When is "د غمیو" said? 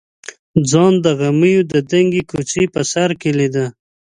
1.03-1.61